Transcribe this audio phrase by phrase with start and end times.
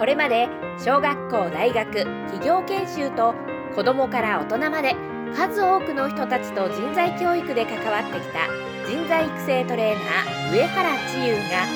[0.00, 0.48] これまで
[0.82, 1.92] 小学校大学
[2.30, 3.34] 企業研修と
[3.74, 4.96] 子どもから大人まで
[5.34, 8.46] 数多くの人たちと人材教育で関わってきた
[8.88, 11.66] 人材育成トレーナー上原千優が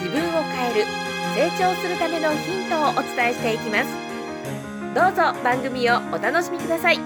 [0.00, 0.84] 自分を変える
[1.34, 3.90] 成長するためのヒントをお伝えしていきます。
[4.94, 6.98] どうぞ番組をお楽しみください。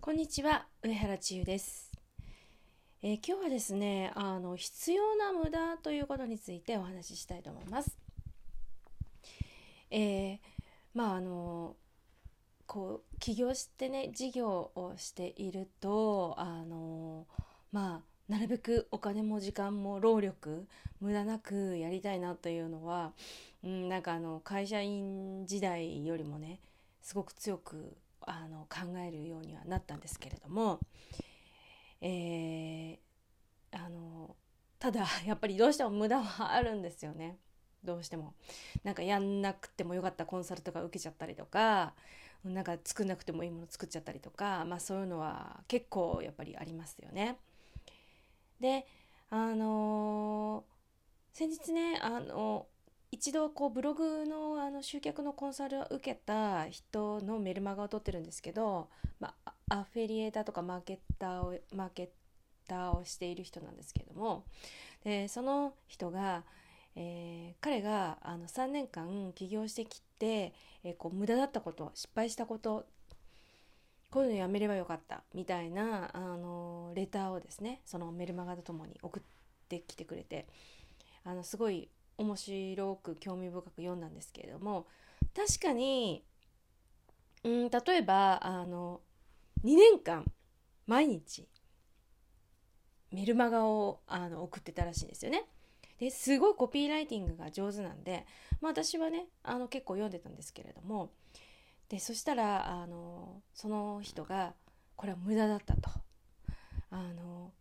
[0.00, 1.93] こんにちは上原千優です。
[3.06, 7.98] えー、今日はですねあの必要な無駄ということについてお話ししたいと思います。
[9.90, 10.38] えー、
[10.94, 11.76] まああの
[12.66, 17.26] こう起業してね事業をしているとあの
[17.72, 20.66] まあなるべくお金も時間も労力
[21.02, 23.12] 無駄なくやりたいなというのは、
[23.62, 26.58] うん、なんかあの会社員時代よりもね
[27.02, 30.80] すごく強くあの考えるようにはなったんですけれども、
[32.06, 34.36] えー、あの
[34.78, 37.38] ただ やっぱりどうしても無駄はあるんですよね
[37.82, 38.34] どうしても
[38.82, 41.94] なんかやんなくてもよかったコンサルとか受けちゃったりとか
[42.44, 47.38] なんか作んなくてもいいもの作っちゃったりとかまあそういうのは結構やっぱりありますよね。
[48.60, 48.86] で
[49.30, 52.66] あのー、先日ねあの
[53.10, 58.90] 一度こうブログのあの集客のコンサルを受けた人のメルマガを取ってるんですけど、
[59.20, 62.08] まあ、アフィリエーターとかマーケッターをマーケッ
[62.68, 64.44] ターをしている人なんですけれども
[65.04, 66.44] でその人が、
[66.96, 72.86] えー、彼があの3年間起業してきて、えー、こう無駄だったこと失敗したこと
[74.10, 79.22] こういうのやめればよかったみたいなあのレターをですねそのメルマガとともに送っ
[79.68, 80.46] てきてくれて
[81.24, 84.86] あのすごい面白く興味深く読んだんですけれども
[85.34, 86.22] 確かに
[87.42, 89.00] うん例えばあの
[89.64, 90.24] 2年間
[90.86, 91.48] 毎日
[93.10, 95.44] メルマガをあの送ってたらしいんですよね。
[95.98, 98.26] ですごいコピーライティングが上手なんで、
[98.60, 101.12] まあ、私はねあの結構読んでたんですけれども
[101.88, 104.54] でそしたらあのその人が
[104.96, 105.90] これは無駄だったと。
[106.90, 107.52] あの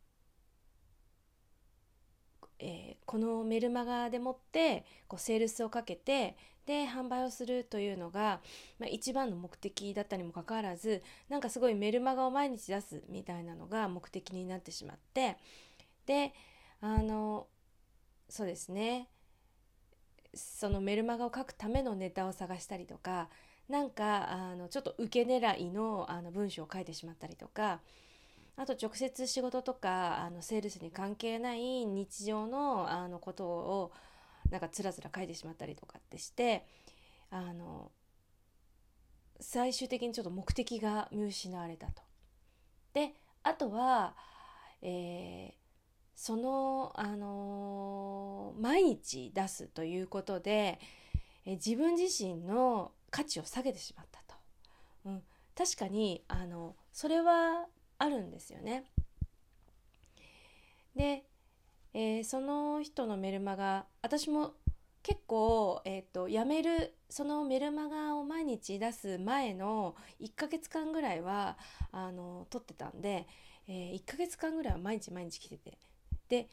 [2.66, 8.40] えー、このメルマガでもってこうセールスをかけてで販売をするというのが、
[8.80, 15.36] まあ、一番の目的だったにもかかわらずなんかすごいメルマガを毎日出すみたいなのが目的になってしまって
[16.06, 16.34] で
[16.80, 17.48] あの
[18.30, 19.10] そうですね。
[20.34, 23.30] そのメルマガを書くためのネタを探したりとか
[23.70, 27.82] なんかあのちょっと受け狙いのあの文章を書いてしまったりとか
[28.56, 33.92] あと直接仕事とかあのセールスに関係ない日常のあのことを
[34.50, 36.66] なんかつらつら書いてしまったりとかってして
[37.32, 37.92] あの
[39.40, 42.02] 最終的にちょっと目的が見失われたと。
[42.94, 44.16] であとは、
[44.82, 45.54] えー、
[46.16, 50.80] その、あのー、毎日出すということで、
[51.46, 54.36] えー、自分自身の価値を下げてしまったと。
[55.06, 55.24] うん、
[55.58, 57.66] 確かにあのそれは
[58.04, 58.84] あるんですよね。
[60.94, 61.24] で、
[61.94, 64.54] えー、その人のメルマガ私も
[65.02, 71.58] 結構、えーと、辞めるそのメルマガを毎日出す前の1ヶ月間ぐらいは
[71.92, 73.26] あの撮ってたんで、
[73.68, 75.78] えー、1ヶ月間ぐらいは毎日毎日来てて
[76.30, 76.50] で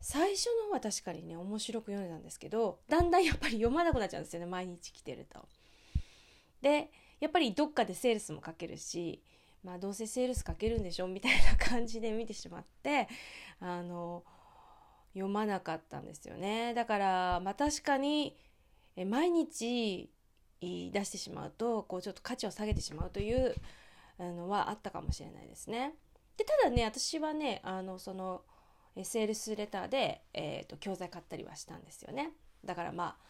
[0.00, 5.46] 最初の方は確かにね面白く読んでたんですけどだんだんやっぱり読まなくなっちゃうんですよね毎日来てると。
[6.60, 9.22] でやっぱりどっかでセールスもかけるし
[9.66, 13.08] まあどうせセールスかけるんでしょみたいな感じで見てしまって
[13.58, 14.22] あの
[15.12, 18.36] 読まなかったんですよねだからまあ確かに
[19.06, 20.08] 毎日
[20.62, 23.56] 出してしまうとこうちょっと価値を下げてしまうという
[24.20, 25.94] のはあったかもしれないですね。
[26.36, 28.42] でただね私はねあのその
[29.02, 32.30] セールスレターで、えーと、教材買ったりはしたんですよね。
[32.64, 33.26] だからまあ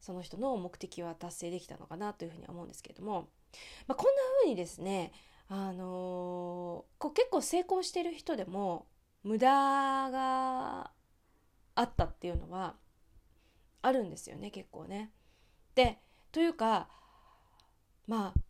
[0.00, 3.28] その人の目的は達成できたのかなというふうには思うんですけれども、
[3.86, 5.12] まあ、こんな風にですね
[5.54, 8.86] あのこう結構成功してる人でも
[9.22, 10.90] 無駄が
[11.74, 12.76] あったっていうのは
[13.82, 15.12] あるんですよね結構ね。
[15.74, 15.98] で
[16.32, 16.88] というか
[18.06, 18.40] まあ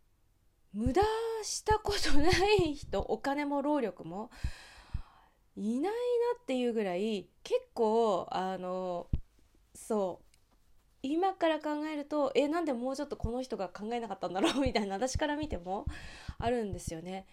[0.71, 1.01] 無駄
[1.43, 2.29] したことな
[2.69, 4.31] い人お金も労力も
[5.57, 5.91] いないな
[6.41, 9.07] っていうぐらい結構あの
[9.75, 10.22] そう
[11.03, 14.61] 今から考えるとえなんでもうちょっとこの人が考えなかったんだろう？
[14.63, 15.85] みたいな私から見ても
[16.39, 17.27] あるんですよね。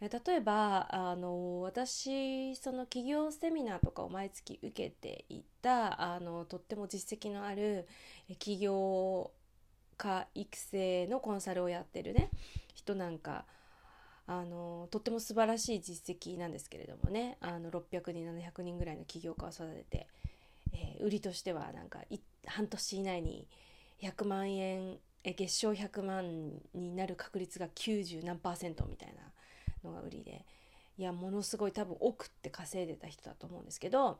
[0.00, 7.88] 例えばあの私その企業セミナーとかを毎月受けていたあのとっても実績のある
[8.38, 9.32] 起業
[9.96, 12.30] 家育成のコンサルをやってるね
[12.74, 13.46] 人なんか
[14.26, 20.08] あのとっても素晴らしい実績なんですけれどもねあの600人700人ぐらいの起業家を育てて、
[20.74, 22.00] えー、売りとしてはなんか
[22.46, 23.48] 半年以内に
[24.02, 30.44] 100万円月賞100万になる確率が90何パーセントみたいなのが売りで
[30.98, 34.18] いやものすごい多分億って稼いでた人だと思うんですけど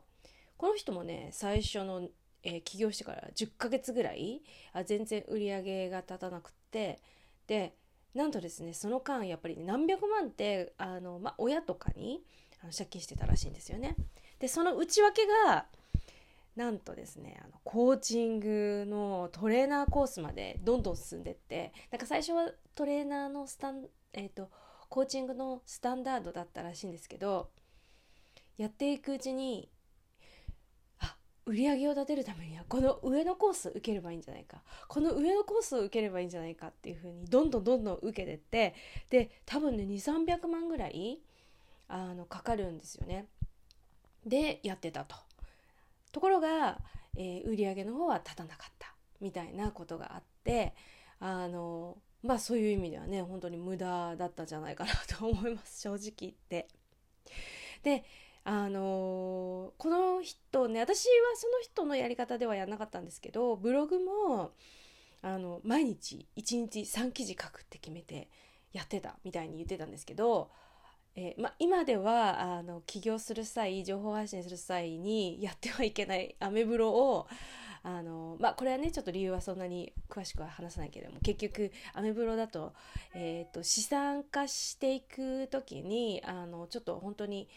[0.57, 2.07] この人もね最初の、
[2.43, 4.41] えー、起業してから10ヶ月ぐらい
[4.73, 6.99] あ全然売り上げが立たなくって
[7.47, 7.73] で
[8.13, 12.23] なんとですねその間やっぱり、何百万ってあの、ま、親とかに
[12.63, 13.95] あの借金してたらしいんですよね。
[14.39, 15.67] でその内訳が
[16.57, 24.49] なんとですねあのコーチングのトレーナーコースまでどんどん進んでってなんか最初はトレーナーのスタン、えーと、
[24.89, 27.49] コーチングのスタンダードだったらしいんですけど
[28.57, 29.69] やっていくうちに
[30.99, 31.15] あ
[31.45, 38.73] 売り上げを立てるためにはこの上のコース受ければいいんじゃないかこの上のコースを受ければいいんじゃないかっていうふうにどんどんどんどん受けてって
[39.11, 41.19] で多分ね2300万ぐらい
[41.87, 43.27] あのかかるんですよね。
[44.25, 45.26] でやってたと。
[46.17, 46.79] ところが、
[47.15, 48.91] えー、売上の方は立たなかった
[49.21, 50.73] みたいなことがあって
[51.19, 56.67] あのまあそういう意味ではね本当に無駄だったんじゃないかなと思います正直言って。
[57.83, 58.03] で
[58.45, 64.53] あのこの人ね私はその人のやり方ではやらなかったんですけどブログも
[65.21, 68.27] あの毎日1日3記事書くって決めて
[68.73, 70.49] やってたみたいに言ってたんですけど
[71.19, 77.27] えー、ま、今ではあの起業する際情報発信する際にやってはいけないアメブロを
[77.81, 82.73] あのまこれはねちょっと理由はそんなに詳しくは話さないけれども結局アメブロだと,、
[83.15, 87.47] えーと、資産化していく時にあのちょっと本当に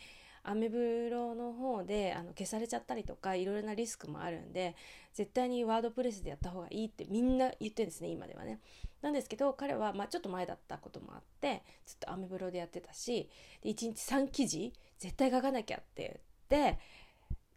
[0.43, 4.75] アメブロの方であの消されちゃったりとかいろいろなリスクもあるんで
[5.13, 8.61] 絶対にワードプレスでやった方がいいってみんな言ってるんですね今ではね。
[9.03, 13.31] なんですけど彼はまあちょっと前だったこともあってずっとアメブロでやってたし
[13.63, 16.21] で1日3記事絶対書かなきゃって
[16.51, 16.79] 言って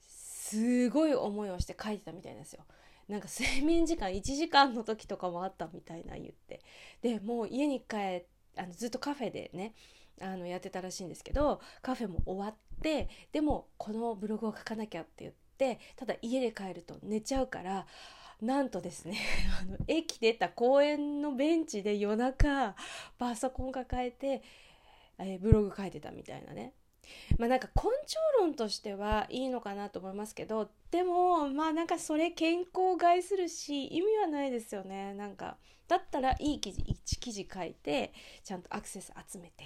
[0.07, 2.63] すごい思いをして書いてたみたいなんですよ。
[3.09, 6.61] なんか睡眠時間1時間の時とかもあったみたいな言って
[7.01, 8.23] でもう家に帰
[8.55, 9.73] あのずっとカフェでね
[10.21, 17.85] あのやってたらしいんですけどカフェも終わってでもこのブログを書かなきゃって言ってただ家で帰ると寝ちゃうから
[18.41, 19.17] なんとですね
[19.61, 22.75] あの駅出た公園のベンチで夜中
[23.17, 24.43] パソコン抱えて、
[25.17, 26.73] えー、ブログ書いてたみたいなね。
[27.37, 35.13] まあなんか根性論としてはいいのかなと思いますけどでもまあなんかそれ健康を害するし意味はないですよね。
[35.13, 35.57] なんか
[35.87, 38.13] だったらいい記事1記事書いて
[38.43, 39.63] ちゃんとアクセス集めて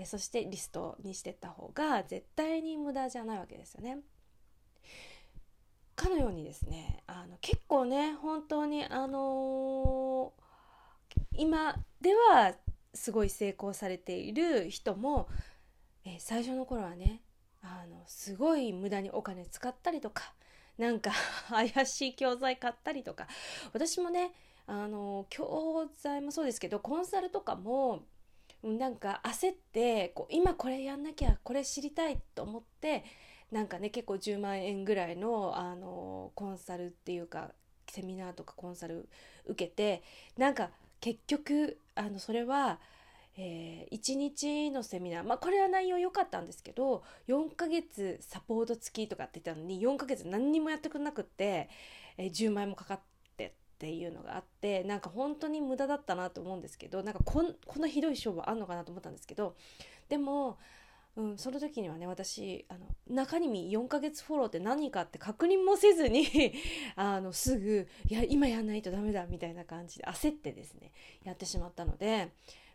[0.00, 3.98] えそしてリストにしてった方が絶対に無駄じゃないわけですよね。
[5.94, 12.54] かのようにですねあの結構ね本当にあのー、今では
[12.94, 15.28] すごい成功されている人も、
[16.04, 17.20] え最初の頃はね
[17.62, 20.32] あのすごい無駄にお金使ったりとか
[20.78, 21.12] なんか
[21.50, 23.28] 怪しい教材買ったりとか
[23.74, 24.32] 私もね
[24.66, 28.06] あの教材もそうですけどコンサルとかも
[28.62, 33.04] なんか焦ってこう今これやんなきゃこれ知りたいと思って
[33.50, 37.52] なんかね結構10万円ぐらいのあのコンサルっていうか
[37.88, 39.08] セミナーとかコンサル
[39.46, 40.02] 受けて
[40.36, 40.70] なんか
[41.00, 42.78] 結局あのそれは、
[43.36, 45.24] えー、1日のセミナー。
[45.24, 51.68] まあこれは内容良かったんですけど4ヶ月サポート付きとかって言ったのに4ヶ月何にもやってくれなくって、
[52.18, 53.09] えー、10万円もかかって
[53.80, 59.56] っていうのがあってなんか本当に無駄だったなと思うんですけどなんかこんこんなひどい勝負あんのかなと思ったんですけど
[60.10, 60.58] でも、
[61.16, 66.26] うん、その時にはね私あの中身4ヶ月フォローって何かって確認もせずに
[66.94, 70.92] あのすぐいや今やんないとダメだみたいな感じで焦ってですね
[71.24, 72.32] やってしまったので。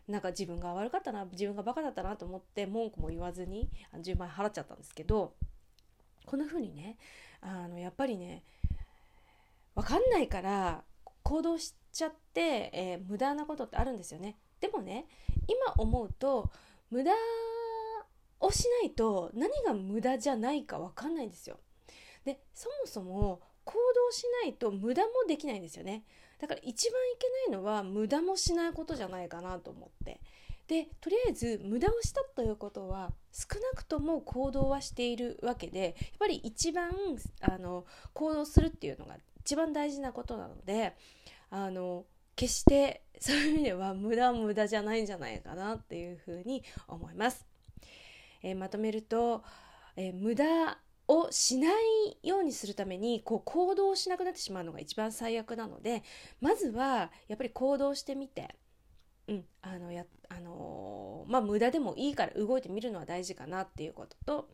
[0.08, 5.34] なんか自分が悪かったな自分がバカだったなと思って文句も言わずに10万円払っちゃったんですけど
[6.24, 6.96] こんな風にね
[7.40, 8.44] あのやっぱりね
[9.76, 10.82] 分かんないから
[11.26, 14.36] 行動しちゃって、えー、無駄なことってあるんですよね。
[14.60, 15.06] でもね
[15.48, 16.50] 今思うと
[16.88, 17.10] 無駄
[18.38, 21.58] をしないと何が無駄じゃないか分かんないんですよ。
[22.24, 26.04] でそもそも行動しないと無駄もできないんですよね。
[26.38, 30.20] だから一番いけないのは無駄もしないことじゃないかなと思って。
[30.68, 36.90] でとりあえず無駄をしたということは少なくとも行動はしているわけでやっぱり一番
[37.40, 40.96] あの行動するっていうのが一番大事なことなので
[41.50, 47.46] あの決して そういう意味では無駄無駄じゃないんじゃないかなっていうふうに思います。
[48.42, 49.42] えー、まとめると、
[49.94, 56.02] えー、無駄をしないようにするためにこう行動しなくなってしまうのが一番最悪なので
[56.40, 58.56] まずはやっぱり行動してみて、
[59.28, 64.48] うんあのやあのまあ無駄でもいいから動いてみるのは大事かなっていうことと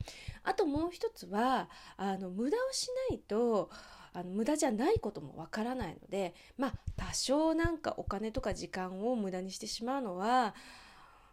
[0.45, 3.71] あともう一つはあの無駄をしないと
[4.15, 10.55] あの無駄じゃないこともわからないのでまあ多少なんかお金とか時間を無駄にしてしまうのは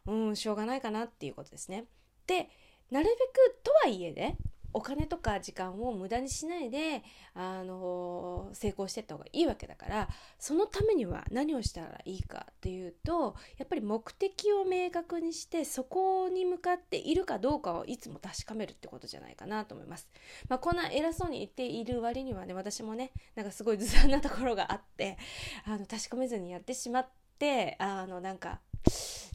[0.05, 1.85] うんしょうがないかなっていうことですね。
[2.27, 2.49] で
[2.91, 4.37] なるべくとはいえね
[4.73, 20.07] お金とか時間を無駄にしないであの成功していった方がいいわけだからそのためには何をしたらいいかっていうとやっぱり目的を明確にしてそこに向かっているかどうかをいつも確かめるってことじゃないかなと思います。
[20.47, 25.17] まあ、こんな偉そうに言っている割にはね私もねなんかすごいずさんなところがあって
[25.65, 27.07] あの確かめずにやってしまっ
[27.37, 28.59] てあのなんか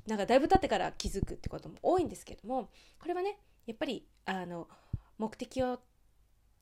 [0.07, 4.69] なんかだいぶ経ってから気づくってことも多いんですけどもこれはねやっぱりあの
[5.25, 5.81] 目的を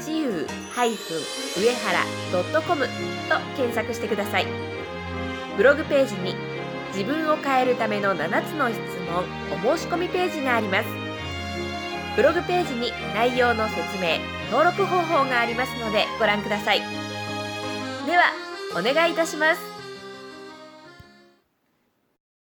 [0.00, 0.46] ちゆう上
[1.74, 2.00] 原
[2.66, 2.90] .com と
[3.56, 4.46] 検索してください。
[5.56, 6.34] ブログページに
[6.92, 8.78] 自分を変えるための7つの質
[9.10, 9.24] 問
[9.72, 10.88] お申し込みページがあります。
[12.16, 14.18] ブログページに内容の説明
[14.50, 16.80] 登録方法がありますのでご覧ください。
[16.80, 18.32] では
[18.72, 19.77] お願いいたします。